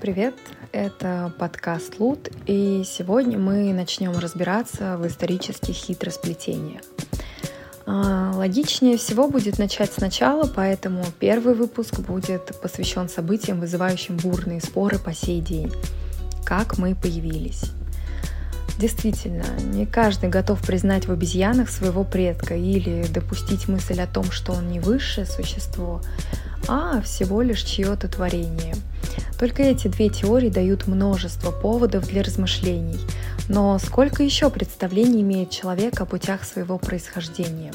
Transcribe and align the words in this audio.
Привет, 0.00 0.34
это 0.72 1.32
подкаст 1.38 1.98
Лут, 1.98 2.28
и 2.44 2.82
сегодня 2.84 3.38
мы 3.38 3.72
начнем 3.72 4.12
разбираться 4.18 4.98
в 4.98 5.06
исторических 5.06 5.74
хитросплетениях. 5.74 6.82
А, 7.86 8.32
логичнее 8.34 8.98
всего 8.98 9.26
будет 9.26 9.58
начать 9.58 9.90
сначала, 9.92 10.46
поэтому 10.46 11.02
первый 11.18 11.54
выпуск 11.54 12.00
будет 12.00 12.60
посвящен 12.60 13.08
событиям, 13.08 13.58
вызывающим 13.58 14.18
бурные 14.18 14.60
споры 14.60 14.98
по 14.98 15.14
сей 15.14 15.40
день. 15.40 15.72
Как 16.44 16.76
мы 16.76 16.94
появились. 16.94 17.72
Действительно, 18.78 19.46
не 19.60 19.86
каждый 19.86 20.28
готов 20.28 20.60
признать 20.60 21.06
в 21.06 21.12
обезьянах 21.12 21.70
своего 21.70 22.04
предка 22.04 22.54
или 22.54 23.06
допустить 23.06 23.66
мысль 23.66 24.02
о 24.02 24.06
том, 24.06 24.30
что 24.30 24.52
он 24.52 24.68
не 24.68 24.78
высшее 24.78 25.26
существо, 25.26 26.02
а 26.68 27.00
всего 27.00 27.40
лишь 27.40 27.62
чье-то 27.62 28.08
творение. 28.08 28.74
Только 29.38 29.62
эти 29.62 29.88
две 29.88 30.08
теории 30.08 30.48
дают 30.48 30.86
множество 30.86 31.50
поводов 31.50 32.06
для 32.08 32.22
размышлений. 32.22 32.98
Но 33.48 33.78
сколько 33.78 34.22
еще 34.22 34.50
представлений 34.50 35.22
имеет 35.22 35.50
человек 35.50 36.00
о 36.00 36.06
путях 36.06 36.44
своего 36.44 36.78
происхождения? 36.78 37.72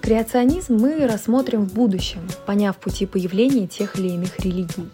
Креационизм 0.00 0.76
мы 0.76 1.06
рассмотрим 1.06 1.66
в 1.66 1.74
будущем, 1.74 2.28
поняв 2.46 2.76
пути 2.76 3.06
появления 3.06 3.66
тех 3.66 3.96
или 3.96 4.08
иных 4.08 4.40
религий. 4.40 4.88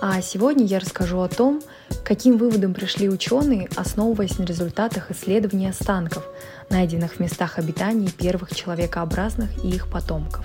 А 0.00 0.20
сегодня 0.22 0.64
я 0.66 0.80
расскажу 0.80 1.20
о 1.20 1.28
том, 1.28 1.62
каким 2.04 2.36
выводом 2.36 2.74
пришли 2.74 3.08
ученые, 3.08 3.68
основываясь 3.76 4.38
на 4.38 4.44
результатах 4.44 5.10
исследований 5.10 5.68
останков, 5.68 6.24
найденных 6.68 7.14
в 7.14 7.20
местах 7.20 7.58
обитания 7.58 8.10
первых 8.10 8.54
человекообразных 8.54 9.64
и 9.64 9.68
их 9.68 9.90
потомков. 9.90 10.44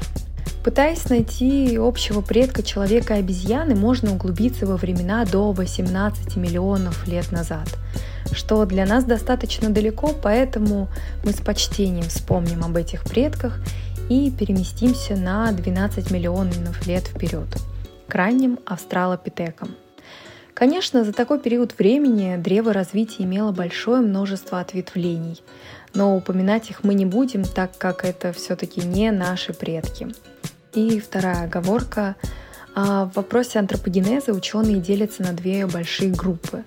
Пытаясь 0.64 1.10
найти 1.10 1.78
общего 1.78 2.22
предка 2.22 2.64
человека 2.64 3.16
и 3.16 3.20
обезьяны, 3.20 3.76
можно 3.76 4.12
углубиться 4.12 4.66
во 4.66 4.76
времена 4.76 5.26
до 5.26 5.52
18 5.52 6.36
миллионов 6.36 7.08
лет 7.08 7.32
назад, 7.32 7.68
что 8.34 8.66
для 8.66 8.86
нас 8.86 9.06
достаточно 9.06 9.70
далеко, 9.70 10.12
поэтому 10.22 10.90
мы 11.24 11.32
с 11.32 11.38
почтением 11.38 12.10
вспомним 12.10 12.64
об 12.64 12.76
этих 12.76 13.04
предках 13.04 13.60
и 14.10 14.32
переместимся 14.32 15.16
на 15.16 15.52
12 15.52 16.12
миллионов 16.12 16.86
лет 16.86 17.04
вперед, 17.04 17.48
к 18.08 18.16
ранним 18.16 18.60
австралопитекам– 18.66 19.70
Конечно, 20.60 21.06
за 21.06 21.14
такой 21.14 21.40
период 21.40 21.80
времени 21.80 22.36
древо 22.36 22.74
развития 22.74 23.24
имело 23.24 23.54
большое 23.54 24.02
множество 24.02 24.60
ответвлений, 24.60 25.42
но 25.94 26.18
упоминать 26.18 26.70
их 26.70 26.84
мы 26.84 26.96
не 26.96 27.06
будем, 27.06 27.44
так 27.46 27.78
как 27.78 28.04
это 28.04 28.34
все-таки 28.34 28.82
не 28.82 29.10
наши 29.12 29.54
предки. 29.54 30.10
И 30.74 31.00
вторая 31.00 31.46
оговорка. 31.46 32.16
А, 32.76 33.06
в 33.06 33.16
вопросе 33.16 33.60
антропогенеза 33.60 34.34
ученые 34.34 34.78
делятся 34.78 35.24
на 35.24 35.34
две 35.34 35.66
большие 35.66 36.12
группы. 36.12 36.64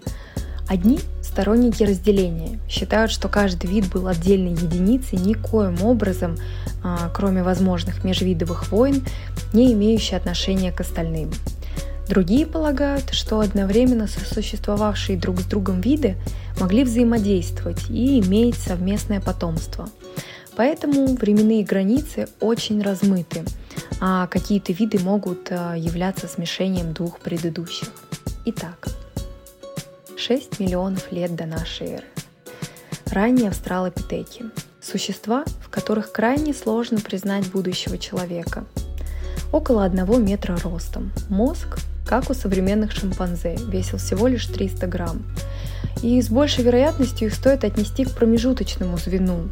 Одни 0.68 1.00
сторонники 1.22 1.82
разделения 1.84 2.58
считают, 2.68 3.12
что 3.12 3.28
каждый 3.28 3.70
вид 3.70 3.90
был 3.92 4.08
отдельной 4.08 4.52
единицей, 4.52 5.18
никоим 5.18 5.82
образом, 5.84 6.36
а, 6.82 7.10
кроме 7.14 7.42
возможных 7.42 8.02
межвидовых 8.02 8.72
войн, 8.72 9.04
не 9.52 9.72
имеющей 9.72 10.16
отношения 10.16 10.72
к 10.72 10.80
остальным. 10.80 11.30
Другие 12.08 12.46
полагают, 12.46 13.10
что 13.10 13.38
одновременно 13.38 14.08
сосуществовавшие 14.08 15.16
друг 15.16 15.40
с 15.40 15.44
другом 15.44 15.80
виды 15.80 16.16
могли 16.58 16.84
взаимодействовать 16.84 17.88
и 17.88 18.20
иметь 18.20 18.56
совместное 18.56 19.20
потомство. 19.20 19.88
Поэтому 20.56 21.14
временные 21.14 21.64
границы 21.64 22.28
очень 22.40 22.82
размыты, 22.82 23.42
какие-то 24.26 24.72
виды 24.72 24.98
могут 24.98 25.50
э, 25.50 25.74
являться 25.76 26.28
смешением 26.28 26.92
двух 26.92 27.18
предыдущих. 27.20 27.88
Итак, 28.46 28.88
6 30.16 30.60
миллионов 30.60 31.10
лет 31.12 31.34
до 31.34 31.46
нашей 31.46 31.88
эры. 31.88 32.06
Ранние 33.06 33.50
австралопитеки– 33.50 34.46
существа, 34.82 35.44
в 35.60 35.68
которых 35.68 36.12
крайне 36.12 36.52
сложно 36.54 37.00
признать 37.00 37.50
будущего 37.50 37.98
человека. 37.98 38.64
Около 39.52 39.84
1 39.84 40.24
метра 40.24 40.56
ростом, 40.56 41.12
мозг 41.28 41.78
как 42.06 42.30
у 42.30 42.34
современных 42.34 42.92
шимпанзе, 42.92 43.56
весил 43.68 43.98
всего 43.98 44.26
лишь 44.26 44.46
300 44.46 44.86
грамм. 44.86 45.22
И 46.02 46.20
с 46.20 46.28
большей 46.28 46.64
вероятностью 46.64 47.28
их 47.28 47.34
стоит 47.34 47.64
отнести 47.64 48.04
к 48.04 48.12
промежуточному 48.12 48.98
звену. 48.98 49.48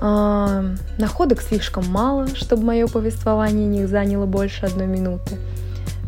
А, 0.00 0.64
находок 0.98 1.40
слишком 1.42 1.86
мало, 1.86 2.28
чтобы 2.34 2.64
мое 2.64 2.86
повествование 2.86 3.66
них 3.66 3.88
заняло 3.88 4.26
больше 4.26 4.66
одной 4.66 4.86
минуты. 4.86 5.36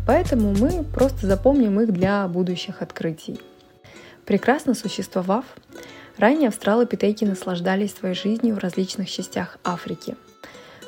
Поэтому 0.05 0.53
мы 0.53 0.83
просто 0.83 1.27
запомним 1.27 1.79
их 1.79 1.91
для 1.91 2.27
будущих 2.27 2.81
открытий. 2.81 3.39
Прекрасно 4.25 4.73
существовав, 4.73 5.45
ранее 6.17 6.49
австралопитеки 6.49 7.25
наслаждались 7.25 7.95
своей 7.95 8.15
жизнью 8.15 8.55
в 8.55 8.59
различных 8.59 9.09
частях 9.09 9.57
Африки– 9.63 10.15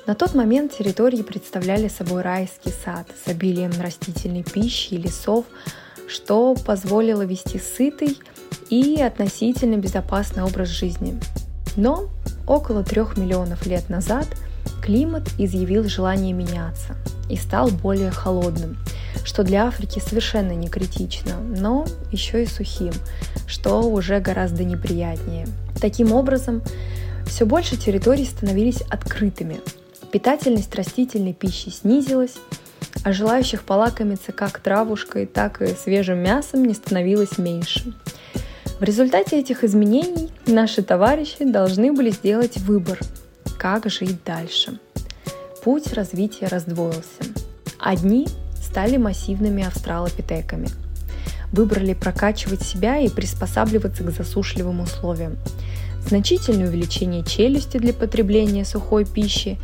на 0.07 0.15
тот 0.15 0.33
момент 0.33 0.71
территории 0.71 1.21
представляли 1.21 1.89
собой 1.89 2.21
райский 2.21 2.71
сад 2.71 3.07
с 3.25 3.27
обилием 3.27 3.71
растительной 3.77 4.41
пищи 4.41 4.93
и 4.93 4.97
лесов, 4.97 5.43
что 6.07 6.55
позволило 6.55 7.23
вести 7.23 7.59
сытый 7.59 8.17
и 8.69 9.01
относительно 9.01 9.75
безопасный 9.75 10.43
образ 10.43 10.69
жизни. 10.69 11.19
Но 11.75 12.07
около 12.47 12.83
трех 12.83 13.17
миллионов 13.17 13.65
лет 13.65 13.89
назад 13.89 14.27
климат 14.81 15.29
изъявил 15.37 15.87
желание 15.87 16.33
меняться 16.33 16.95
и 17.29 17.35
стал 17.35 17.69
более 17.69 18.11
холодным, 18.11 18.77
что 19.23 19.43
для 19.43 19.67
Африки 19.67 19.99
совершенно 19.99 20.53
не 20.53 20.69
критично, 20.69 21.35
но 21.39 21.85
еще 22.11 22.43
и 22.43 22.47
сухим, 22.47 22.93
что 23.47 23.81
уже 23.81 24.19
гораздо 24.19 24.63
неприятнее. 24.63 25.47
Таким 25.79 26.13
образом, 26.13 26.61
все 27.25 27.45
больше 27.45 27.77
территорий 27.77 28.25
становились 28.25 28.81
открытыми, 28.89 29.59
Питательность 30.11 30.73
растительной 30.73 31.33
пищи 31.33 31.69
снизилась, 31.69 32.35
а 33.03 33.11
желающих 33.11 33.63
полакомиться 33.63 34.31
как 34.31 34.59
травушкой, 34.59 35.25
так 35.25 35.61
и 35.61 35.67
свежим 35.75 36.19
мясом 36.19 36.63
не 36.63 36.73
становилось 36.73 37.37
меньше. 37.37 37.93
В 38.79 38.83
результате 38.83 39.39
этих 39.39 39.63
изменений 39.63 40.29
наши 40.45 40.83
товарищи 40.83 41.43
должны 41.43 41.91
были 41.91 42.11
сделать 42.11 42.57
выбор, 42.57 42.99
как 43.57 43.89
жить 43.89 44.23
дальше. 44.23 44.77
Путь 45.63 45.93
развития 45.93 46.45
раздвоился. 46.45 47.23
Одни 47.79 48.27
стали 48.61 48.97
массивными 48.97 49.65
австралопитеками. 49.65 50.69
Выбрали 51.51 51.95
прокачивать 51.95 52.61
себя 52.61 52.99
и 52.99 53.09
приспосабливаться 53.09 54.03
к 54.03 54.11
засушливым 54.11 54.81
условиям. 54.81 55.37
Значительное 56.07 56.67
увеличение 56.67 57.23
челюсти 57.23 57.77
для 57.77 57.93
потребления 57.93 58.63
сухой 58.63 59.05
пищи 59.05 59.57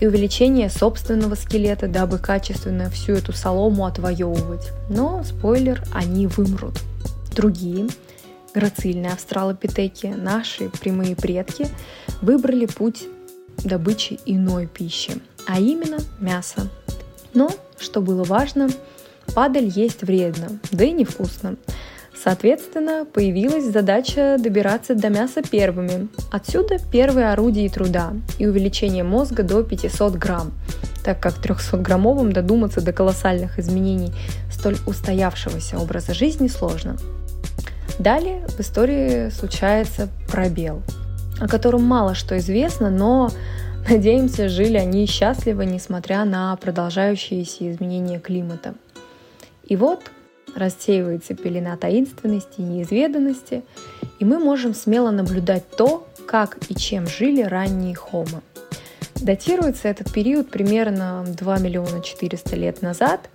и 0.00 0.08
увеличение 0.08 0.70
собственного 0.70 1.36
скелета, 1.36 1.86
дабы 1.86 2.18
качественно 2.18 2.90
всю 2.90 3.12
эту 3.12 3.32
солому 3.32 3.86
отвоевывать. 3.86 4.72
Но, 4.90 5.22
спойлер, 5.22 5.84
они 5.94 6.26
вымрут. 6.26 6.80
Другие, 7.32 7.86
грацильные 8.56 9.12
австралопитеки, 9.12 10.06
наши 10.06 10.70
прямые 10.70 11.14
предки, 11.14 11.68
выбрали 12.22 12.64
путь 12.64 13.04
добычи 13.62 14.18
иной 14.24 14.66
пищи, 14.66 15.20
а 15.46 15.60
именно 15.60 15.98
мясо. 16.20 16.68
Но, 17.34 17.50
что 17.78 18.00
было 18.00 18.24
важно, 18.24 18.70
падаль 19.34 19.68
есть 19.68 20.02
вредно, 20.02 20.58
да 20.72 20.84
и 20.84 20.92
невкусно. 20.92 21.56
Соответственно, 22.24 23.04
появилась 23.04 23.70
задача 23.70 24.38
добираться 24.38 24.94
до 24.94 25.10
мяса 25.10 25.42
первыми. 25.42 26.08
Отсюда 26.32 26.78
первые 26.90 27.32
орудия 27.32 27.68
труда 27.68 28.14
и 28.38 28.46
увеличение 28.46 29.04
мозга 29.04 29.42
до 29.42 29.62
500 29.64 30.14
грамм, 30.14 30.52
так 31.04 31.20
как 31.20 31.34
300-граммовым 31.44 32.32
додуматься 32.32 32.80
до 32.80 32.94
колоссальных 32.94 33.58
изменений 33.58 34.14
столь 34.50 34.78
устоявшегося 34.86 35.78
образа 35.78 36.14
жизни 36.14 36.48
сложно. 36.48 36.96
Далее 37.98 38.46
в 38.48 38.60
истории 38.60 39.30
случается 39.30 40.08
пробел, 40.28 40.82
о 41.40 41.48
котором 41.48 41.82
мало 41.82 42.14
что 42.14 42.36
известно, 42.36 42.90
но, 42.90 43.30
надеемся, 43.88 44.48
жили 44.48 44.76
они 44.76 45.06
счастливо, 45.06 45.62
несмотря 45.62 46.24
на 46.24 46.54
продолжающиеся 46.56 47.72
изменения 47.72 48.20
климата. 48.20 48.74
И 49.64 49.76
вот 49.76 50.02
рассеивается 50.54 51.34
пелена 51.34 51.76
таинственности 51.76 52.60
и 52.60 52.62
неизведанности, 52.62 53.64
и 54.18 54.24
мы 54.24 54.38
можем 54.38 54.74
смело 54.74 55.10
наблюдать 55.10 55.64
то, 55.76 56.06
как 56.26 56.58
и 56.68 56.74
чем 56.74 57.06
жили 57.06 57.42
ранние 57.42 57.94
хомы. 57.94 58.42
Датируется 59.16 59.88
этот 59.88 60.12
период 60.12 60.50
примерно 60.50 61.24
2 61.26 61.58
миллиона 61.58 62.02
400 62.02 62.56
лет 62.56 62.82
назад, 62.82 63.30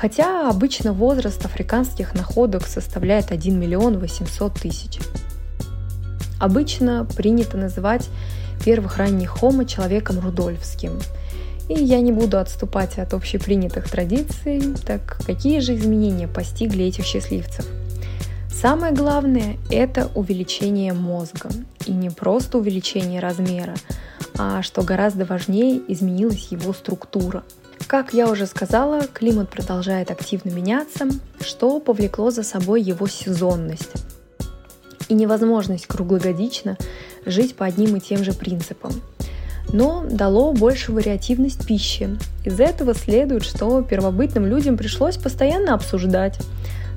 хотя 0.00 0.48
обычно 0.48 0.94
возраст 0.94 1.44
африканских 1.44 2.14
находок 2.14 2.66
составляет 2.66 3.32
1 3.32 3.60
миллион 3.60 3.98
800 3.98 4.54
тысяч. 4.54 4.98
Обычно 6.40 7.06
принято 7.16 7.58
называть 7.58 8.08
первых 8.64 8.96
ранних 8.96 9.28
хомо 9.28 9.66
человеком 9.66 10.18
рудольфским. 10.20 10.98
И 11.68 11.74
я 11.74 12.00
не 12.00 12.12
буду 12.12 12.38
отступать 12.38 12.98
от 12.98 13.12
общепринятых 13.12 13.90
традиций, 13.90 14.74
так 14.86 15.18
какие 15.26 15.60
же 15.60 15.74
изменения 15.74 16.26
постигли 16.26 16.86
этих 16.86 17.04
счастливцев? 17.04 17.66
Самое 18.50 18.94
главное– 18.94 19.58
это 19.70 20.10
увеличение 20.14 20.94
мозга. 20.94 21.50
И 21.84 21.92
не 21.92 22.08
просто 22.08 22.56
увеличение 22.56 23.20
размера, 23.20 23.74
а, 24.38 24.62
что 24.62 24.82
гораздо 24.82 25.26
важнее, 25.26 25.78
изменилась 25.88 26.48
его 26.50 26.72
структура. 26.72 27.42
Как 27.90 28.14
я 28.14 28.30
уже 28.30 28.46
сказала, 28.46 29.00
климат 29.12 29.48
продолжает 29.48 30.12
активно 30.12 30.50
меняться, 30.50 31.08
что 31.40 31.80
повлекло 31.80 32.30
за 32.30 32.44
собой 32.44 32.82
его 32.82 33.08
сезонность 33.08 33.90
и 35.08 35.14
невозможность 35.14 35.88
круглогодично 35.88 36.78
жить 37.26 37.56
по 37.56 37.66
одним 37.66 37.96
и 37.96 38.00
тем 38.00 38.22
же 38.22 38.32
принципам 38.32 38.92
но 39.72 40.04
дало 40.08 40.52
большую 40.52 40.96
вариативность 40.96 41.66
пищи. 41.66 42.16
Из 42.44 42.60
этого 42.60 42.94
следует, 42.94 43.42
что 43.42 43.82
первобытным 43.82 44.46
людям 44.46 44.76
пришлось 44.76 45.16
постоянно 45.16 45.74
обсуждать, 45.74 46.38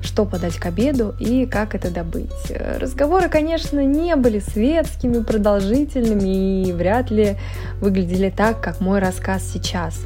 что 0.00 0.24
подать 0.24 0.56
к 0.56 0.66
обеду 0.66 1.14
и 1.18 1.46
как 1.46 1.74
это 1.74 1.90
добыть. 1.90 2.30
Разговоры, 2.50 3.28
конечно, 3.28 3.84
не 3.84 4.14
были 4.14 4.38
светскими, 4.38 5.24
продолжительными 5.24 6.68
и 6.68 6.72
вряд 6.72 7.10
ли 7.10 7.36
выглядели 7.80 8.30
так, 8.30 8.60
как 8.60 8.80
мой 8.80 9.00
рассказ 9.00 9.42
сейчас. 9.52 9.96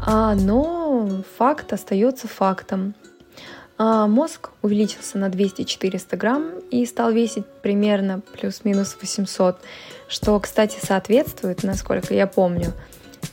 А, 0.00 0.34
но 0.34 1.22
факт 1.36 1.72
остается 1.72 2.28
фактом. 2.28 2.94
А 3.76 4.06
мозг 4.08 4.50
увеличился 4.62 5.18
на 5.18 5.26
200-400 5.28 6.16
грамм 6.16 6.50
и 6.70 6.84
стал 6.84 7.12
весить 7.12 7.46
примерно 7.62 8.20
плюс-минус 8.32 8.96
800 9.00 9.60
что, 10.08 10.40
кстати, 10.40 10.78
соответствует, 10.82 11.62
насколько 11.62 12.14
я 12.14 12.26
помню, 12.26 12.72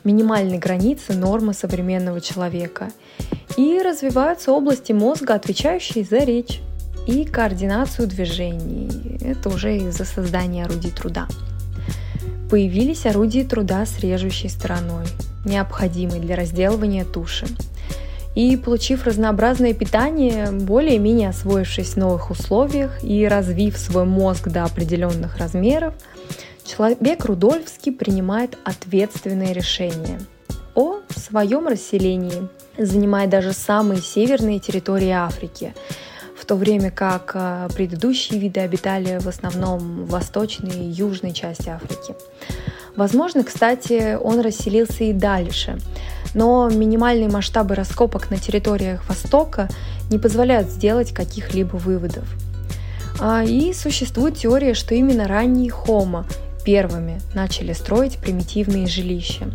минимальной 0.04 0.57
границе 0.57 1.13
нормы 1.13 1.54
современного 1.54 2.22
человека. 2.22 2.92
И 3.58 3.81
развиваются 3.81 4.51
области 4.51 4.92
мозга, 4.92 5.36
отвечающие 5.36 6.04
за 6.04 6.19
речь 6.19 6.62
и 7.08 7.24
координацию 7.25 8.08
движений. 8.08 9.18
Это 9.22 9.50
уже 9.50 9.78
из-за 9.78 10.06
создания 10.06 10.66
орудий 10.66 10.92
труда. 10.92 11.28
Появились 12.50 13.06
орудия 13.06 13.44
труда 13.44 13.86
с 13.86 14.00
режущей 14.00 14.50
стороной, 14.50 15.06
необходимой 15.46 16.20
для 16.20 16.36
разделывания 16.36 17.06
туши. 17.06 17.48
И 18.36 18.58
получив 18.58 19.06
разнообразное 19.06 19.74
питание, 19.74 20.52
более-менее 20.52 21.30
освоившись 21.30 21.94
в 21.94 21.98
новых 21.98 22.32
условиях 22.32 23.04
и 23.04 23.26
развив 23.28 23.78
свой 23.78 24.06
мозг 24.06 24.50
до 24.50 24.64
определенных 24.64 25.38
размеров– 25.38 25.94
человек 26.66 27.26
Рудольфский 27.26 27.92
принимает 27.92 28.58
ответственные 28.64 29.54
решения 29.54 30.20
о 30.74 31.00
своем 31.16 31.68
расселении, 31.68 32.50
занимая 32.78 33.28
даже 33.28 33.54
самые 33.54 34.02
северные 34.02 34.60
территории 34.60 35.12
Африки, 35.12 35.74
в 36.46 36.48
то 36.48 36.56
время 36.58 36.92
как 36.92 37.32
э, 37.34 37.68
предыдущие 37.74 38.40
виды 38.40 38.60
обитали 38.60 39.18
в 39.18 39.28
основном 39.28 40.06
в 40.06 40.10
восточной 40.12 40.76
и 40.76 40.92
южной 40.92 41.34
части 41.34 41.70
Африки. 41.70 42.14
Возможно, 42.96 43.44
кстати, 43.44 44.16
он 44.16 44.42
расселился 44.42 45.06
и 45.06 45.12
дальше, 45.12 45.80
но 46.36 46.70
минимальные 46.70 47.30
масштабы 47.30 47.74
раскопок 47.74 48.30
на 48.30 48.38
территориях 48.38 49.10
Востока 49.10 49.70
не 50.12 50.20
позволяют 50.20 50.70
сделать 50.70 51.14
каких-либо 51.14 51.78
выводов. 51.78 52.26
А, 53.20 53.44
и 53.44 53.74
существует 53.74 54.38
теория, 54.38 54.76
что 54.76 54.94
именно 54.94 55.28
ранний 55.28 55.72
Homo 55.72 56.28
первыми 56.64 57.20
начали 57.34 57.74
строить 57.74 58.20
примитивные 58.20 58.86
жилища. 58.86 59.46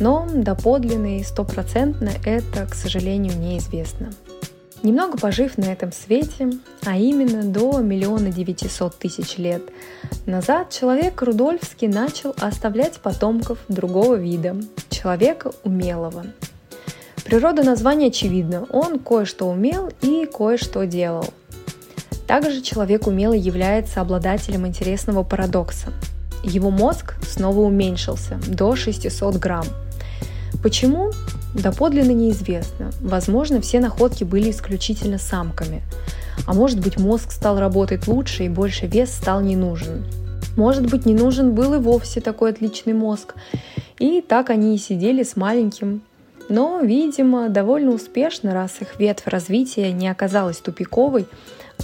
Но 0.00 0.26
доподлинно 0.32 1.18
и 1.18 1.22
стопроцентно 1.22 2.12
это, 2.24 2.64
к 2.64 2.74
сожалению, 2.74 3.38
неизвестно. 3.38 4.08
Немного 4.84 5.18
пожив 5.18 5.58
на 5.58 5.64
этом 5.64 5.90
свете, 5.90 6.50
а 6.84 6.96
именно 6.96 7.42
до 7.42 7.80
миллиона 7.80 8.30
девятисот 8.30 8.96
тысяч 8.96 9.38
лет 9.38 9.62
назад, 10.26 10.70
человек 10.70 11.20
Рудольфский 11.22 11.88
начал 11.88 12.32
оставлять 12.38 12.98
потомков 12.98 13.58
другого 13.66 14.14
вида, 14.14 14.56
человека 14.90 15.50
умелого. 15.64 16.26
Природа 17.24 17.64
названия 17.64 18.08
очевидна, 18.08 18.66
он 18.70 19.00
кое-что 19.00 19.48
умел 19.48 19.90
и 20.02 20.26
кое-что 20.26 20.84
делал. 20.84 21.26
Также 22.28 22.60
человек 22.60 23.08
умелый 23.08 23.40
является 23.40 24.00
обладателем 24.00 24.66
интересного 24.66 25.24
парадокса– 25.24 25.92
его 26.44 26.70
мозг 26.70 27.14
снова 27.26 27.60
уменьшился 27.60 28.38
до 28.46 28.76
600 28.76 29.36
грамм. 29.36 29.64
Почему? 30.62 31.10
Доподлинно 31.54 32.10
неизвестно. 32.10 32.90
Возможно, 33.00 33.60
все 33.60 33.80
находки 33.80 34.24
были 34.24 34.50
исключительно 34.50 35.18
самками. 35.18 35.82
А 36.46 36.52
может 36.52 36.80
быть, 36.80 36.98
мозг 36.98 37.30
стал 37.30 37.58
работать 37.58 38.08
лучше 38.08 38.44
и 38.44 38.48
больше 38.48 38.86
вес 38.86 39.14
стал 39.14 39.40
не 39.40 39.54
нужен. 39.54 40.04
Может 40.56 40.90
быть, 40.90 41.06
не 41.06 41.14
нужен 41.14 41.52
был 41.52 41.74
и 41.74 41.78
вовсе 41.78 42.20
такой 42.20 42.50
отличный 42.50 42.92
мозг. 42.92 43.34
И 43.98 44.20
так 44.20 44.50
они 44.50 44.74
и 44.74 44.78
сидели 44.78 45.22
с 45.22 45.36
маленьким. 45.36 46.02
Но, 46.48 46.80
видимо, 46.80 47.48
довольно 47.48 47.92
успешно, 47.92 48.52
раз 48.52 48.72
их 48.80 48.98
ветвь 48.98 49.26
развития 49.26 49.92
не 49.92 50.08
оказалась 50.08 50.58
тупиковой, 50.58 51.26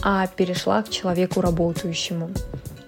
а 0.02 0.26
перешла 0.26 0.82
к 0.82 0.90
человеку 0.90 1.40
работающему. 1.40 2.31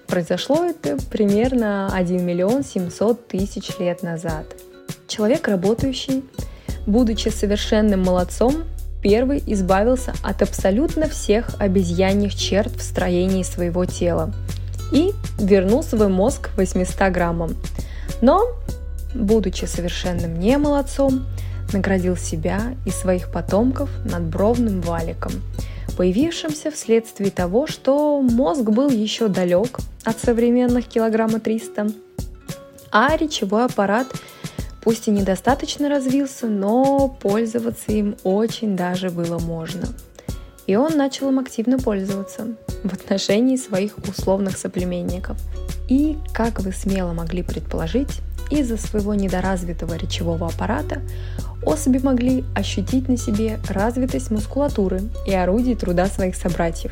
Произошло 0.07 0.65
это 0.65 0.97
примерно 1.09 1.89
1 1.93 2.23
миллион 2.23 2.63
700 2.63 3.27
тысяч 3.27 3.77
лет 3.79 4.03
назад. 4.03 4.45
Человек 5.07 5.47
работающий, 5.47 6.23
будучи 6.85 7.29
совершенным 7.29 8.01
молодцом, 8.01 8.63
первый 9.01 9.43
избавился 9.45 10.13
от 10.23 10.41
абсолютно 10.41 11.07
всех 11.07 11.49
обезьяньих 11.59 12.35
черт 12.35 12.75
в 12.75 12.81
строении 12.81 13.43
своего 13.43 13.85
тела 13.85 14.33
и 14.91 15.11
вернул 15.39 15.83
свой 15.83 16.07
мозг 16.07 16.49
800 16.55 17.11
граммам. 17.11 17.55
Но, 18.21 18.43
будучи 19.13 19.65
совершенным 19.65 20.39
не 20.39 20.57
молодцом, 20.57 21.25
наградил 21.73 22.15
себя 22.15 22.75
и 22.85 22.91
своих 22.91 23.31
потомков 23.31 23.89
надбровным 24.05 24.81
валиком– 24.81 25.33
появившимся 25.95 26.71
вследствие 26.71 27.31
того, 27.31 27.67
что 27.67 28.21
мозг 28.21 28.63
был 28.63 28.89
еще 28.89 29.27
далек 29.27 29.79
от 30.03 30.19
современных 30.19 30.87
килограмма 30.87 31.39
300, 31.39 31.87
а 32.91 33.15
речевой 33.17 33.65
аппарат 33.65 34.07
пусть 34.83 35.07
и 35.07 35.11
недостаточно 35.11 35.89
развился, 35.89 36.47
но 36.47 37.07
пользоваться 37.07 37.91
им 37.91 38.15
очень 38.23 38.75
даже 38.75 39.09
было 39.09 39.39
можно. 39.39 39.87
И 40.67 40.75
он 40.75 40.97
начал 40.97 41.29
им 41.29 41.39
активно 41.39 41.77
пользоваться 41.77 42.47
в 42.83 42.93
отношении 42.93 43.55
своих 43.55 43.97
условных 43.97 44.57
соплеменников. 44.57 45.37
И, 45.89 46.17
как 46.33 46.61
вы 46.61 46.71
смело 46.71 47.13
могли 47.13 47.43
предположить, 47.43 48.21
из-за 48.49 48.77
своего 48.77 49.13
недоразвитого 49.13 49.95
речевого 49.95 50.47
аппарата 50.47 51.01
особи 51.65 51.99
могли 51.99 52.43
ощутить 52.55 53.07
на 53.07 53.17
себе 53.17 53.59
развитость 53.69 54.31
мускулатуры 54.31 55.01
и 55.25 55.33
орудий 55.33 55.75
труда 55.75 56.07
своих 56.07 56.35
собратьев. 56.35 56.91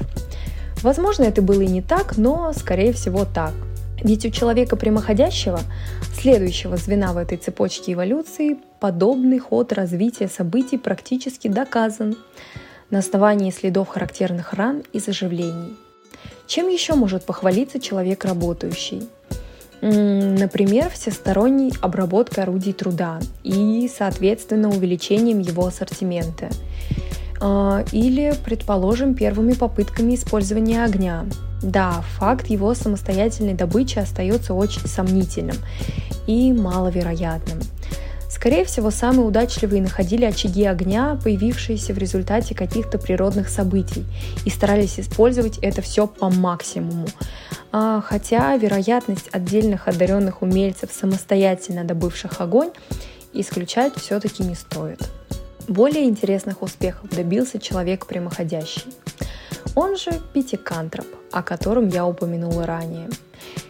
Возможно, 0.82 1.24
это 1.24 1.42
было 1.42 1.62
и 1.62 1.68
не 1.68 1.82
так, 1.82 2.18
но, 2.18 2.54
скорее 2.54 2.94
всего, 2.94 3.26
так. 3.26 3.54
Ведь 4.04 4.26
у 4.26 4.30
человека 4.30 4.76
прямоходящего, 4.76 5.60
следующего 6.14 6.78
звена 6.78 7.14
в 7.14 7.18
этой 7.18 7.38
цепочке 7.38 7.94
эволюции, 7.94 8.58
подобный 8.80 9.40
ход 9.40 9.74
развития 9.74 10.28
событий 10.28 10.78
практически 10.78 11.48
доказан 11.48 12.18
на 12.90 13.00
основании 13.00 13.52
следов 13.52 13.90
характерных 13.90 14.54
ран 14.54 14.84
и 14.92 15.00
заживлений. 15.00 15.76
Чем 16.48 16.68
еще 16.68 16.96
может 16.96 17.26
похвалиться 17.26 17.80
человек 17.80 18.26
работающий? 18.26 19.08
Например, 19.82 20.90
всесторонней 20.90 21.74
обработкой 21.82 22.44
орудий 22.44 22.74
труда 22.74 23.20
и, 23.44 23.90
соответственно, 23.96 24.70
увеличением 24.70 25.40
его 25.40 25.66
ассортимента. 25.66 26.50
А, 27.44 27.84
или, 27.92 28.36
предположим, 28.46 29.16
первыми 29.16 29.54
попытками 29.54 30.14
использования 30.14 30.84
огня. 30.86 31.26
Да, 31.64 32.04
факт 32.18 32.48
его 32.48 32.76
самостоятельной 32.76 33.56
добычи 33.56 33.98
остается 33.98 34.54
очень 34.54 34.88
сомнительным 34.88 35.58
и 36.28 36.54
маловероятным. 36.54 37.60
Скорее 38.30 38.64
всего, 38.64 38.92
самые 38.92 39.26
удачливые 39.28 39.82
находили 39.82 40.24
очаги 40.24 40.66
огня, 40.66 41.20
появившиеся 41.24 41.94
в 41.94 41.98
результате 41.98 42.56
каких-то 42.56 42.98
природных 42.98 43.50
событий, 43.50 44.06
и 44.46 44.50
старались 44.52 45.00
использовать 45.00 45.58
это 45.60 45.82
все 45.82 46.08
по 46.08 46.30
максимуму. 46.30 47.08
А, 47.72 48.02
хотя 48.02 48.56
вероятность 48.56 49.30
отдельных 49.32 49.88
одаренных 49.88 50.44
умельцев, 50.44 50.92
самостоятельно 50.92 51.84
добывших 51.84 52.40
огонь, 52.40 52.70
исключать 53.34 53.94
все-таки 53.96 54.44
не 54.44 54.56
стоит. 54.56 55.02
Более 55.72 56.04
интересных 56.04 56.64
успехов 56.64 57.10
добился 57.12 57.58
человек 57.58 58.06
прямоходящий. 58.06 58.84
Он 59.74 59.96
же 59.96 60.12
Питикантроп, 60.34 61.08
о 61.32 61.42
котором 61.44 61.88
я 61.88 62.06
упомянула 62.06 62.66
ранее. 62.66 63.08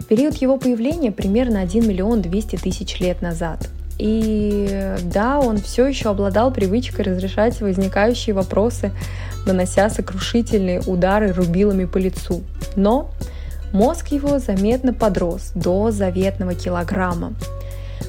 Период 0.10 0.34
его 0.38 0.58
появления 0.58 1.12
примерно 1.12 1.62
1 1.62 1.88
миллион 1.88 2.24
200 2.24 2.56
тысяч 2.56 3.00
лет 3.00 3.22
назад. 3.22 3.70
И 4.00 4.96
да, 5.04 5.40
он 5.40 5.58
все 5.58 5.86
еще 5.86 6.10
обладал 6.10 6.52
привычкой 6.52 7.06
разрешать 7.06 7.62
возникающие 7.62 8.34
вопросы, 8.34 8.92
нанося 9.46 9.88
сокрушительные 9.92 10.82
удары 10.88 11.32
рубилами 11.32 11.86
по 11.86 12.00
лицу. 12.00 12.42
Но 12.76 13.12
мозг 13.74 14.08
его 14.08 14.40
заметно 14.40 14.92
подрос 14.92 15.52
до 15.54 15.92
заветного 15.92 16.56
килограмма. 16.56 17.36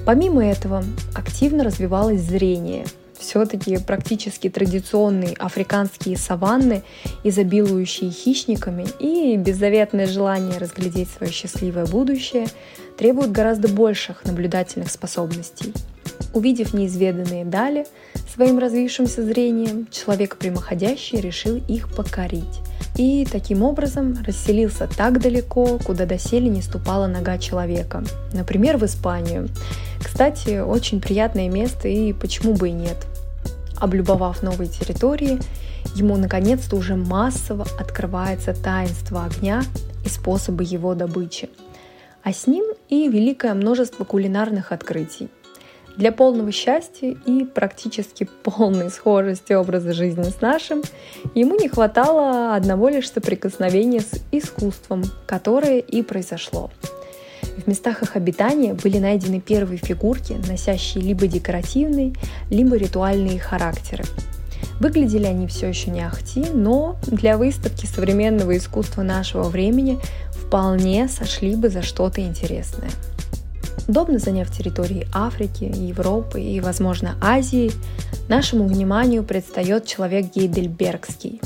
Помимо 0.07 0.43
этого, 0.43 0.83
активно 1.15 1.63
развивалось 1.63 2.23
зрение. 2.23 2.87
Все-таки 3.23 3.79
практически 3.79 4.51
традиционные 4.51 5.35
африканские 5.39 6.17
саванны, 6.17 6.83
изобилующие 7.23 8.11
хищниками, 8.11 8.87
и 8.99 9.37
беззаветное 9.37 10.09
желание 10.09 10.59
разглядеть 10.59 11.09
свое 11.09 11.33
счастливое 11.33 11.87
будущее 11.87 12.49
требуют 12.99 13.31
гораздо 13.31 13.69
больших 13.69 14.25
наблюдательных 14.25 14.91
способностей. 14.91 15.73
Увидев 16.35 16.75
неизведанные 16.75 17.45
дали 17.45 17.87
своим 18.35 18.59
развившимся 18.59 19.23
зрением, 19.23 19.87
человек 19.93 20.37
прямоходящий 20.37 21.21
решил 21.21 21.61
их 21.69 21.95
покорить 21.95 22.61
и 22.97 23.27
таким 23.31 23.63
образом 23.63 24.19
расселился 24.27 24.89
так 24.89 25.21
далеко, 25.21 25.79
куда 25.79 26.07
доселе 26.07 26.49
не 26.49 26.61
ступала 26.61 27.07
нога 27.07 27.39
человека. 27.39 28.03
Например, 28.33 28.79
в 28.79 28.85
Испанию. 28.85 29.49
Кстати, 30.03 30.59
очень 30.61 31.01
приятное 31.01 31.49
место 31.49 31.89
и 31.89 32.13
почему 32.13 32.55
бы 32.55 32.69
и 32.69 32.73
нет. 32.73 32.97
Облюбовав 33.83 34.43
новые 34.43 34.69
территории, 34.69 35.41
ему 35.97 36.17
наконец-то 36.17 36.77
уже 36.77 36.95
массово 36.95 37.67
открывается 37.79 38.55
таинство 38.55 39.25
огня 39.25 39.63
и 40.05 40.09
способы 40.09 40.63
его 40.63 40.95
добычи. 40.95 41.51
А 42.23 42.33
с 42.33 42.47
ним 42.47 42.65
и 42.89 43.09
великое 43.09 43.55
множество 43.55 44.05
кулинарных 44.05 44.73
открытий– 44.73 45.29
для 45.97 46.11
полного 46.11 46.51
счастья 46.53 47.15
и 47.27 47.45
практически 47.45 48.27
полной 48.43 48.91
схожести 48.91 49.53
образа 49.53 49.93
жизни 49.93 50.23
с 50.23 50.41
нашим 50.41 50.83
ему 51.35 51.55
не 51.59 51.69
хватало 51.69 52.55
одного 52.55 52.89
лишь 52.89 53.11
соприкосновения 53.11 54.01
с 54.01 54.13
искусством, 54.33 55.03
которое 55.27 55.81
и 55.81 56.03
произошло. 56.03 56.71
В 57.57 57.67
местах 57.69 58.03
их 58.03 58.17
обитания 58.17 58.75
были 58.75 58.99
найдены 58.99 59.41
первые 59.41 59.79
фигурки, 59.79 60.35
носящие 60.49 61.05
либо 61.05 61.27
декоративные, 61.27 62.15
либо 62.51 62.77
ритуальные 62.77 63.39
характеры. 63.39 64.05
Выглядели 64.81 65.27
они 65.27 65.47
все 65.47 65.69
еще 65.69 65.91
не 65.91 66.01
ахти, 66.01 66.45
но 66.53 66.97
для 67.07 67.37
выставки 67.39 67.87
современного 67.87 68.57
искусства 68.57 69.03
нашего 69.03 69.45
времени 69.45 69.99
вполне 70.33 71.09
сошли 71.09 71.55
бы 71.55 71.69
за 71.69 71.83
что-то 71.83 72.21
интересное. 72.21 72.91
Удобно 73.87 74.19
заняв 74.19 74.51
территории 74.51 75.07
Африки, 75.13 75.65
Европы 75.65 76.41
и, 76.41 76.61
возможно, 76.61 77.17
Азии, 77.21 77.73
нашему 78.29 78.67
вниманию 78.67 79.25
предстает 79.25 79.87
человек 79.87 80.33
Гейдельбергский. 80.35 81.41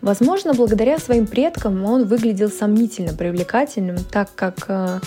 Возможно, 0.00 0.54
благодаря 0.54 0.98
своим 0.98 1.26
предкам 1.26 1.84
он 1.84 2.04
выглядел 2.04 2.50
сомнительно 2.50 3.12
привлекательным, 3.12 3.98
так 4.10 4.28
как 4.34 4.64
э, 4.68 5.00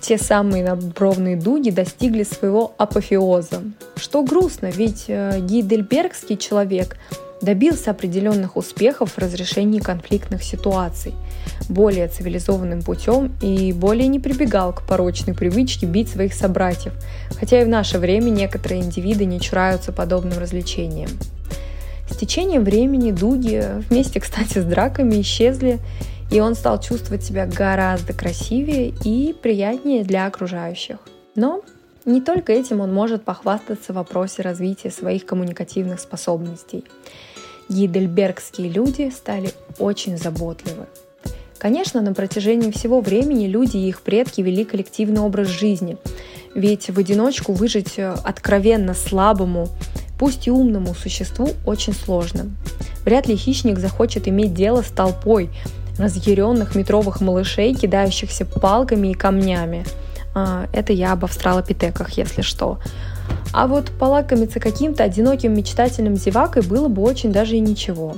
те 0.00 0.18
самые 0.18 0.64
надбровные 0.64 1.36
дуги 1.36 1.70
достигли 1.70 2.24
своего 2.24 2.74
апофеоза. 2.76 3.62
Что 3.96 4.22
грустно, 4.22 4.66
ведь 4.66 5.04
э, 5.08 5.40
Гейдельбергский 5.40 6.36
человек 6.36 6.96
добился 7.40 7.90
определенных 7.92 8.56
успехов 8.56 9.12
в 9.12 9.18
разрешении 9.18 9.80
конфликтных 9.80 10.42
ситуаций– 10.42 11.14
более 11.70 12.08
цивилизованным 12.08 12.82
путем 12.82 13.32
и 13.40 13.72
более 13.72 14.08
не 14.08 14.18
прибегал 14.18 14.72
к 14.72 14.82
порочной 14.82 15.34
привычке 15.34 15.86
бить 15.86 16.08
своих 16.08 16.34
собратьев, 16.34 16.92
хотя 17.38 17.60
и 17.60 17.64
в 17.64 17.68
наше 17.68 17.98
время 17.98 18.30
некоторые 18.30 18.82
индивиды 18.82 19.24
не 19.24 19.40
чураются 19.40 19.92
подобным 19.92 20.38
развлечениям. 20.38 21.10
С 22.10 22.16
течением 22.16 22.64
времени 22.64 23.12
дуги 23.12 23.64
вместе, 23.88 24.20
кстати, 24.20 24.58
с 24.58 24.64
драками 24.64 25.20
исчезли, 25.20 25.78
и 26.30 26.40
он 26.40 26.54
стал 26.54 26.80
чувствовать 26.80 27.24
себя 27.24 27.46
гораздо 27.46 28.12
красивее 28.12 28.92
и 29.04 29.32
приятнее 29.32 30.04
для 30.04 30.26
окружающих. 30.26 30.98
Но 31.34 31.62
не 32.04 32.20
только 32.20 32.52
этим 32.52 32.80
он 32.80 32.92
может 32.92 33.24
похвастаться 33.24 33.92
в 33.92 33.96
вопросе 33.96 34.42
развития 34.42 34.90
своих 34.90 35.24
коммуникативных 35.24 36.00
способностей. 36.00 36.84
Гидельбергские 37.68 38.68
люди 38.68 39.10
стали 39.10 39.52
очень 39.78 40.18
заботливы. 40.18 40.86
Конечно, 41.58 42.00
на 42.00 42.14
протяжении 42.14 42.70
всего 42.70 43.00
времени 43.00 43.46
люди 43.46 43.76
и 43.76 43.88
их 43.88 44.00
предки 44.00 44.40
вели 44.40 44.64
коллективный 44.64 45.20
образ 45.20 45.48
жизни. 45.48 45.98
Ведь 46.54 46.90
в 46.90 46.98
одиночку 46.98 47.52
выжить 47.52 47.98
э, 47.98 48.14
откровенно 48.24 48.94
слабому, 48.94 49.68
пусть 50.20 50.46
и 50.46 50.50
умному 50.50 50.94
существу 50.94 51.48
очень 51.64 51.94
сложно. 51.94 52.50
Вряд 53.06 53.26
ли 53.26 53.36
хищник 53.36 53.78
захочет 53.78 54.28
иметь 54.28 54.52
дело 54.52 54.82
с 54.82 54.90
толпой 54.90 55.48
разъяренных 55.96 56.74
метровых 56.74 57.22
малышей, 57.22 57.74
кидающихся 57.74 58.44
палками 58.44 59.08
и 59.08 59.14
камнями. 59.14 59.86
А, 60.34 60.66
это 60.74 60.92
я 60.92 61.12
об 61.12 61.24
австралопитеках, 61.24 62.10
если 62.18 62.42
что. 62.42 62.80
А 63.54 63.66
вот 63.66 63.92
полакомиться 63.98 64.60
каким-то 64.60 65.04
одиноким 65.04 65.54
мечтательным 65.54 66.16
зевакой 66.16 66.60
было 66.60 66.88
бы 66.88 67.00
очень 67.00 67.32
даже 67.32 67.56
и 67.56 67.60
ничего. 67.60 68.14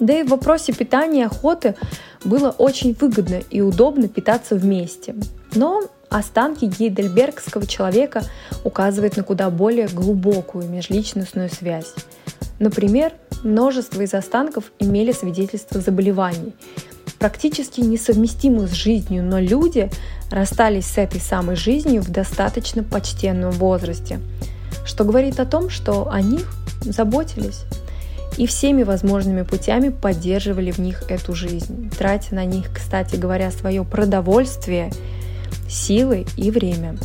Да 0.00 0.18
и 0.18 0.24
в 0.24 0.30
вопросе 0.30 0.72
питания 0.72 1.26
охоты 1.26 1.76
было 2.24 2.50
очень 2.50 2.96
выгодно 3.00 3.40
и 3.50 3.60
удобно 3.60 4.08
питаться 4.08 4.56
вместе. 4.56 5.14
Но 5.54 5.84
останки 6.08 6.64
гейдельбергского 6.64 7.66
человека 7.66 8.22
указывают 8.64 9.16
на 9.16 9.22
куда 9.22 9.50
более 9.50 9.88
глубокую 9.88 10.68
межличностную 10.68 11.50
связь. 11.50 11.94
Например, 12.58 13.12
множество 13.42 14.02
из 14.02 14.14
останков 14.14 14.72
имели 14.78 15.12
свидетельство 15.12 15.80
заболеваний, 15.80 16.54
практически 17.18 17.80
несовместимых 17.80 18.70
с 18.70 18.74
жизнью, 18.74 19.24
но 19.24 19.38
люди 19.38 19.90
расстались 20.30 20.86
с 20.86 20.98
этой 20.98 21.20
самой 21.20 21.56
жизнью 21.56 22.02
в 22.02 22.10
достаточно 22.10 22.82
почтенном 22.82 23.52
возрасте, 23.52 24.20
что 24.84 25.04
говорит 25.04 25.38
о 25.40 25.46
том, 25.46 25.70
что 25.70 26.10
о 26.10 26.20
них 26.20 26.46
заботились 26.82 27.64
и 28.36 28.46
всеми 28.46 28.82
возможными 28.82 29.42
путями 29.42 29.88
поддерживали 29.88 30.70
в 30.70 30.78
них 30.78 31.04
эту 31.08 31.34
жизнь, 31.34 31.90
тратя 31.96 32.34
на 32.34 32.44
них, 32.44 32.66
кстати 32.72 33.16
говоря, 33.16 33.50
свое 33.50 33.84
продовольствие, 33.84 34.90
силы 35.68 36.26
и 36.36 36.50
время. 36.50 36.96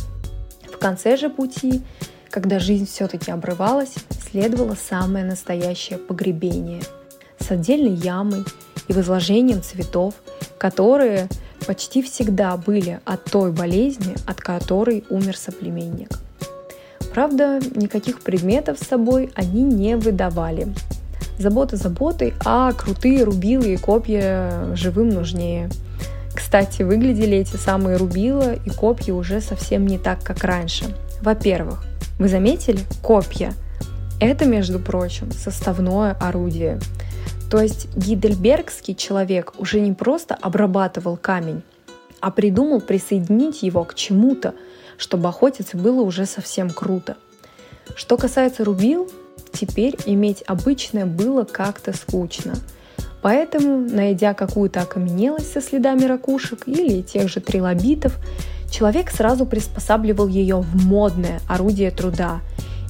В 0.72 0.78
конце 0.78 1.16
же 1.16 1.30
пути, 1.30 1.82
когда 2.30 2.58
жизнь 2.58 2.86
все-таки 2.86 3.30
обрывалась, 3.30 3.94
следовало 4.30 4.76
самое 4.76 5.24
настоящее 5.24 5.98
погребение 5.98 6.82
с 7.38 7.50
отдельной 7.50 7.94
ямой 7.94 8.44
и 8.88 8.92
возложением 8.92 9.62
цветов, 9.62 10.14
которые 10.58 11.28
почти 11.66 12.02
всегда 12.02 12.56
были 12.56 13.00
от 13.04 13.24
той 13.24 13.52
болезни, 13.52 14.14
от 14.26 14.40
которой 14.40 15.04
умер 15.10 15.36
соплеменник. 15.36 16.18
Правда, 17.12 17.60
никаких 17.74 18.22
предметов 18.22 18.78
с 18.78 18.86
собой 18.86 19.30
они 19.34 19.62
не 19.62 19.96
выдавали, 19.96 20.72
Забота 21.38 21.76
заботой, 21.76 22.34
а 22.44 22.72
крутые 22.72 23.24
рубилы 23.24 23.74
и 23.74 23.76
копья 23.76 24.68
живым 24.74 25.08
нужнее. 25.08 25.70
Кстати, 26.34 26.82
выглядели 26.82 27.36
эти 27.36 27.56
самые 27.56 27.96
рубила 27.96 28.54
и 28.54 28.70
копья 28.70 29.14
уже 29.14 29.40
совсем 29.40 29.86
не 29.86 29.98
так, 29.98 30.22
как 30.22 30.44
раньше. 30.44 30.86
Во-первых, 31.20 31.84
вы 32.18 32.28
заметили? 32.28 32.80
Копья. 33.02 33.52
Это, 34.20 34.44
между 34.44 34.78
прочим, 34.78 35.30
составное 35.32 36.12
орудие. 36.20 36.78
То 37.50 37.60
есть 37.60 37.94
гидельбергский 37.96 38.94
человек 38.94 39.52
уже 39.58 39.80
не 39.80 39.92
просто 39.92 40.34
обрабатывал 40.34 41.16
камень, 41.16 41.62
а 42.20 42.30
придумал 42.30 42.80
присоединить 42.80 43.62
его 43.62 43.84
к 43.84 43.94
чему-то, 43.94 44.54
чтобы 44.96 45.28
охотиться 45.28 45.76
было 45.76 46.00
уже 46.00 46.24
совсем 46.24 46.70
круто. 46.70 47.16
Что 47.94 48.16
касается 48.16 48.64
рубил, 48.64 49.10
теперь 49.52 49.96
иметь 50.06 50.42
обычное 50.46 51.04
было 51.04 51.44
как-то 51.44 51.92
скучно. 51.92 52.54
Поэтому, 53.22 53.78
найдя 53.88 54.34
какую-то 54.34 54.82
окаменелость 54.82 55.52
со 55.52 55.60
следами 55.60 56.04
ракушек 56.04 56.66
или 56.66 57.02
тех 57.02 57.28
же 57.28 57.40
трилобитов, 57.40 58.18
человек 58.68 59.10
сразу 59.10 59.46
приспосабливал 59.46 60.26
ее 60.26 60.56
в 60.56 60.84
модное 60.84 61.40
орудие 61.48 61.92
труда 61.92 62.40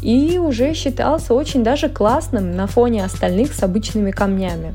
и 0.02 0.38
уже 0.38 0.72
считался 0.74 1.34
очень 1.34 1.62
даже 1.62 1.88
классным 1.88 2.56
на 2.56 2.66
фоне 2.66 3.04
остальных 3.04 3.52
с 3.52 3.62
обычными 3.62 4.10
камнями. 4.10 4.74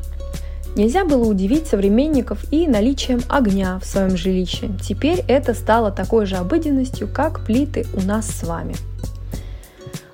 Нельзя 0.75 1.05
было 1.05 1.25
удивить 1.25 1.65
современников 1.65 2.45
и 2.51 2.67
наличием 2.67 3.21
огня 3.27 3.79
в 3.79 3.85
своем 3.85 4.15
жилище. 4.15 4.69
Теперь 4.81 5.23
это 5.27 5.55
стало 5.55 5.91
такой 5.91 6.27
же 6.27 6.35
обыденностью, 6.35 7.09
как 7.11 7.39
плиты 7.39 7.87
у 7.95 8.01
нас 8.01 8.27
с 8.27 8.43
вами– 8.43 8.75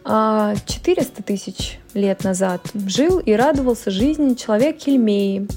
400 0.04 0.06
а, 0.06 1.24
тысяч 1.24 1.80
лет 1.94 2.24
назад 2.24 2.62
жил 2.74 3.20
и 3.20 3.34
радовался 3.34 3.90
жизни 3.90 4.34
человек 4.34 4.80
Хельмеи. 4.80 5.48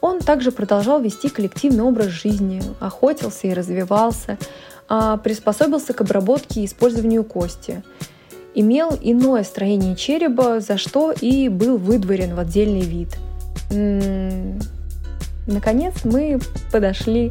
Он 0.00 0.20
также 0.20 0.52
продолжал 0.52 1.00
вести 1.00 1.28
коллективный 1.28 1.84
образ 1.84 2.08
жизни, 2.08 2.62
охотился 2.80 3.46
и 3.46 3.54
развивался, 3.54 4.38
а, 4.88 5.18
приспособился 5.18 5.92
к 5.92 6.00
обработке 6.00 6.62
и 6.62 6.66
использованию 6.66 7.24
кости, 7.24 7.82
имел 8.54 8.98
иное 9.00 9.44
строение 9.44 9.96
черепа, 9.96 10.60
за 10.60 10.78
что 10.78 11.12
и 11.12 11.48
был 11.48 11.76
выдворен 11.76 12.34
в 12.34 12.38
отдельный 12.38 12.82
вид. 12.82 13.08
Наконец 15.46 16.04
мы 16.04 16.40
подошли 16.72 17.30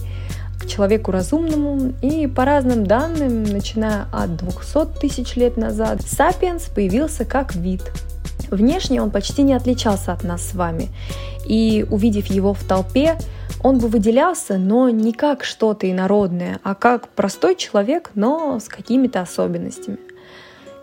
человеку 0.68 1.12
разумному, 1.12 1.94
и 2.02 2.28
по 2.28 2.46
разным 2.46 2.86
данным, 2.86 3.44
начиная 3.44 4.08
от 4.12 4.36
200 4.36 5.00
тысяч 5.00 5.36
лет 5.36 5.58
назад, 5.58 6.02
сапиенс 6.02 6.64
появился 6.64 7.26
как 7.26 7.56
вид. 7.56 7.82
Внешне 8.50 9.02
он 9.02 9.12
почти 9.12 9.42
не 9.42 9.54
отличался 9.54 10.14
от 10.14 10.24
нас 10.24 10.44
с 10.44 10.54
вами, 10.54 10.90
и 11.46 11.86
увидев 11.90 12.28
его 12.28 12.54
в 12.54 12.64
толпе, 12.64 13.18
он 13.64 13.80
бы 13.80 13.88
выделялся, 13.88 14.58
но 14.58 14.90
не 14.90 15.14
как 15.14 15.44
что-то 15.44 15.90
инородное, 15.90 16.60
а 16.64 16.76
как 16.76 17.08
простой 17.10 17.56
человек, 17.56 18.12
но 18.14 18.60
с 18.60 18.68
какими-то 18.68 19.22
особенностями. 19.22 19.98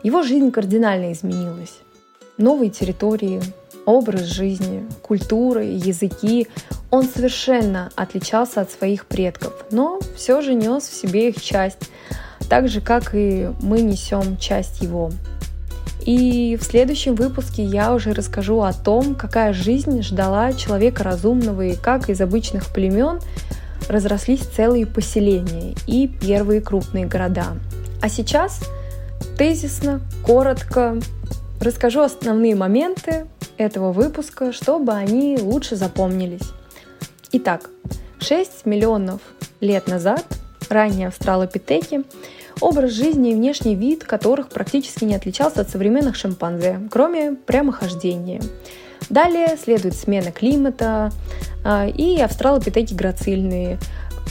Его 0.02 0.22
жизнь 0.22 0.50
кардинально 0.50 1.12
изменилась. 1.12 1.78
Новые 2.38 2.70
территории, 2.70 3.42
образ 3.86 4.22
жизни, 4.22 4.84
культуры, 5.02 5.64
языки. 5.64 6.48
Он 6.90 7.04
совершенно 7.04 7.90
отличался 7.96 8.60
от 8.60 8.70
своих 8.70 9.06
предков, 9.06 9.52
но 9.70 10.00
все 10.16 10.40
же 10.42 10.54
нес 10.54 10.84
в 10.84 10.94
себе 10.94 11.28
их 11.28 11.40
часть, 11.40 11.90
так 12.48 12.68
же, 12.68 12.80
как 12.80 13.14
и 13.14 13.48
мы 13.62 13.80
несем 13.80 14.36
часть 14.38 14.82
его. 14.82 15.10
И 16.04 16.56
в 16.60 16.64
следующем 16.64 17.14
выпуске 17.14 17.62
я 17.62 17.94
уже 17.94 18.12
расскажу 18.12 18.62
о 18.62 18.72
том, 18.72 19.14
какая 19.14 19.52
жизнь 19.52 20.02
ждала 20.02 20.52
человека 20.52 21.04
разумного 21.04 21.62
и 21.62 21.76
как 21.76 22.08
из 22.08 22.20
обычных 22.20 22.72
племен 22.72 23.20
разрослись 23.88 24.40
целые 24.40 24.86
поселения 24.86 25.74
и 25.86 26.08
первые 26.08 26.60
крупные 26.60 27.06
города. 27.06 27.48
А 28.00 28.08
сейчас 28.08 28.60
тезисно, 29.36 30.00
коротко 30.24 30.98
расскажу 31.60 32.00
основные 32.00 32.54
моменты 32.54 33.26
этого 33.60 33.92
выпуска, 33.92 34.52
чтобы 34.52 34.92
они 34.92 35.38
лучше 35.40 35.76
запомнились. 35.76 36.50
Итак, 37.32 37.68
6 38.20 38.64
миллионов 38.64 39.20
лет 39.60 39.86
назад 39.86 40.24
ранние 40.68 41.08
австралопитеки 41.08 42.04
образ 42.60 42.92
жизни 42.92 43.32
и 43.32 43.34
внешний 43.34 43.74
вид 43.74 44.04
которых 44.04 44.48
практически 44.48 45.04
не 45.04 45.14
отличался 45.14 45.60
от 45.60 45.68
современных 45.68 46.16
шимпанзе, 46.16 46.80
кроме 46.90 47.32
прямохождения. 47.32 48.40
Далее 49.08 49.56
следует 49.62 49.94
смена 49.94 50.30
климата 50.30 51.10
а, 51.64 51.86
и 51.86 52.18
австралопитеки 52.20 52.94
грацильные. 52.94 53.78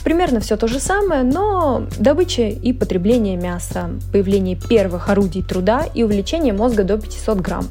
Примерно 0.04 0.40
все 0.40 0.56
то 0.56 0.66
же 0.66 0.80
самое, 0.80 1.22
но 1.22 1.86
добыча 1.98 2.42
и 2.42 2.72
потребление 2.72 3.36
мяса, 3.36 3.90
появление 4.12 4.56
первых 4.56 5.08
орудий 5.08 5.42
труда 5.42 5.84
и 5.94 6.02
увеличение 6.02 6.54
мозга 6.54 6.84
до 6.84 6.96
500 6.98 7.38
грамм. 7.40 7.68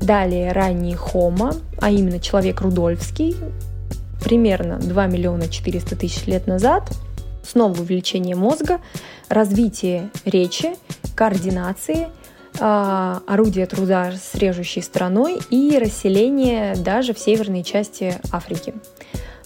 Далее 0.00 0.52
ранний 0.52 0.94
Хома, 0.94 1.54
а 1.80 1.90
именно 1.90 2.20
человек 2.20 2.60
Рудольфский, 2.60 3.36
примерно 4.22 4.78
2 4.78 5.06
миллиона 5.06 5.48
400 5.48 5.96
тысяч 5.96 6.26
лет 6.26 6.46
назад– 6.46 6.90
снова 7.42 7.80
увеличение 7.80 8.36
мозга, 8.36 8.80
развитие 9.28 10.10
речи, 10.24 10.74
координации, 11.14 12.08
а, 12.58 13.22
орудие 13.26 13.66
труда 13.66 14.12
с 14.12 14.34
режущей 14.34 14.82
стороной 14.82 15.38
и 15.50 15.78
расселение 15.78 16.74
даже 16.76 17.14
в 17.14 17.18
северной 17.18 17.62
части 17.62 18.14
Африки. 18.32 18.74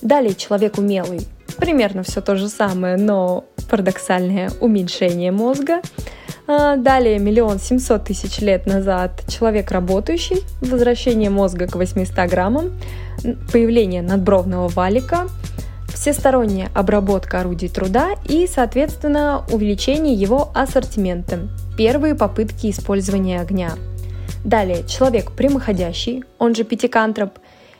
Далее 0.02 0.34
человек 0.34 0.78
умелый, 0.78 1.26
примерно 1.58 2.02
все 2.02 2.20
то 2.20 2.36
же 2.36 2.48
самое, 2.48 2.96
но 2.96 3.44
парадоксальное 3.70 4.50
уменьшение 4.60 5.32
мозга. 5.32 5.80
А, 6.46 6.76
далее 6.76 7.18
миллион 7.18 7.58
семьсот 7.58 8.04
тысяч 8.04 8.38
лет 8.38 8.66
назад 8.66 9.24
человек 9.28 9.70
работающий, 9.70 10.42
возвращение 10.60 11.30
мозга 11.30 11.66
к 11.66 11.74
800 11.74 12.28
граммам, 12.28 12.72
появление 13.50 14.02
надбровного 14.02 14.68
валика– 14.68 15.28
всесторонняя 15.94 16.70
обработка 16.74 17.40
орудий 17.40 17.68
труда 17.68 18.14
и, 18.28 18.46
соответственно, 18.46 19.44
увеличение 19.50 20.14
его 20.14 20.50
ассортимента. 20.54 21.48
Первые 21.78 22.14
попытки 22.14 22.70
использования 22.70 23.40
огня. 23.40 23.72
Далее, 24.44 24.86
человек 24.86 25.32
прямоходящий, 25.32 26.24
он 26.38 26.54
же 26.54 26.64
пятикантроп, 26.64 27.38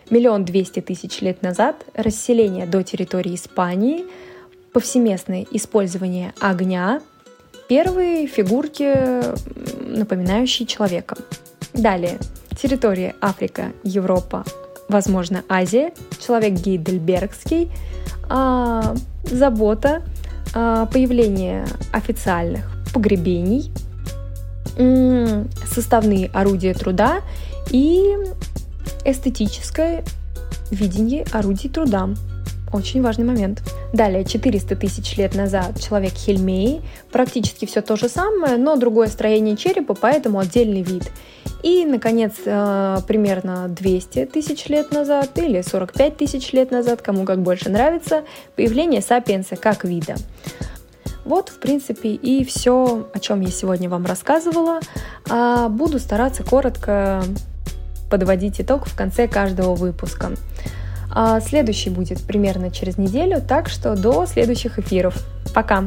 миллион 0.09 0.45
двести 0.45 0.81
тысяч 0.81 1.21
лет 1.21 1.43
назад, 1.43 1.85
расселение 1.95 2.67
до 2.67 2.83
территории 2.83 3.35
Испании, 3.35 4.05
повсеместное 4.73 5.47
использование 5.51 6.33
огня, 6.41 7.01
первые 7.69 8.27
фигурки, 8.27 8.95
напоминающие 9.97 10.67
человека. 10.67 11.17
Далее, 11.73 12.19
территория 12.61 13.15
Африка, 13.21 13.73
Европа, 13.83 14.45
возможно, 14.89 15.43
Азия, 15.49 15.93
человек 16.21 16.53
Гейдельбергский– 16.53 17.71
а, 18.29 18.95
забота, 19.25 20.03
а, 20.55 20.87
появление 20.87 21.67
официальных 21.93 22.71
погребений, 22.93 23.73
составные 25.67 26.29
орудия 26.33 26.75
труда 26.75 27.21
и 27.71 28.17
эстетическое 29.05 30.05
видение 30.71 31.25
орудий 31.33 31.71
труда. 31.71 32.09
Очень 32.73 33.03
важный 33.03 33.25
момент. 33.25 33.63
Далее, 33.95 34.25
400 34.25 34.75
тысяч 34.75 35.17
лет 35.17 35.37
назад 35.37 35.81
человек 35.81 36.15
Хельмей, 36.15 36.83
практически 37.13 37.65
все 37.65 37.81
то 37.81 37.95
же 37.95 38.09
самое, 38.09 38.57
но 38.57 38.75
другое 38.75 39.07
строение 39.07 39.57
черепа, 39.57 39.95
поэтому 39.95 40.41
отдельный 40.41 40.83
вид. 40.83 41.13
И, 41.63 41.85
наконец, 41.85 42.33
э, 42.45 42.99
примерно 43.07 43.69
200 43.69 44.27
тысяч 44.27 44.67
лет 44.67 44.91
назад 44.91 45.39
или 45.39 45.63
45 45.63 46.17
тысяч 46.17 46.53
лет 46.53 46.73
назад, 46.73 47.03
кому 47.03 47.25
как 47.25 47.41
больше 47.43 47.71
нравится, 47.71 48.25
появление 48.57 49.01
сапиенса 49.01 49.55
как 49.55 49.85
вида. 49.85 50.17
Вот, 51.25 51.51
в 51.51 51.61
принципе, 51.61 52.09
и 52.15 52.45
все, 52.45 53.09
о 53.15 53.21
чем 53.21 53.43
я 53.43 53.53
сегодня 53.53 53.89
вам 53.89 54.07
рассказывала. 54.07 54.81
А, 55.31 55.69
буду 55.69 56.01
стараться 56.01 56.43
коротко 56.43 57.23
подводить 58.11 58.61
итог 58.61 58.89
в 58.89 58.97
конце 58.97 59.29
каждого 59.29 59.77
выпуска. 59.77 60.33
А 61.15 61.41
следующий 61.41 61.91
будет 61.91 62.21
примерно 62.23 62.71
через 62.71 62.99
неделю, 62.99 63.41
так 63.41 63.69
что 63.69 63.95
до 63.95 64.27
следующих 64.27 64.79
эфиров. 64.79 65.17
Пока! 65.55 65.85